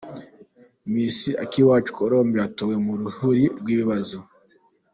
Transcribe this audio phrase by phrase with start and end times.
[0.91, 4.17] Miss Akiwacu Colombe yatowe mu ruhuri rw’ibibazo.